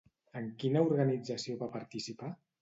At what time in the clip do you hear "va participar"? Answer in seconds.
1.61-2.33